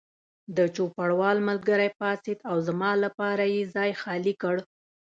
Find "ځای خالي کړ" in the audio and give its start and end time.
3.75-4.55